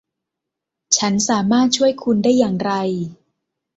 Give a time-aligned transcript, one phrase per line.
[0.97, 2.71] ฉันสามารถช่วยคุณได้อย่างไร